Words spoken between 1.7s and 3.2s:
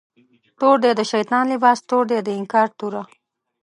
تور دی د انکار توره